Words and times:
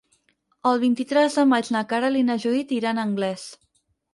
El 0.69 0.79
vint-i-tres 0.83 1.37
de 1.41 1.45
maig 1.51 1.69
na 1.77 1.83
Queralt 1.93 2.23
i 2.23 2.27
na 2.31 2.39
Judit 2.47 2.75
iran 2.81 3.03
a 3.03 3.07
Anglès. 3.11 3.49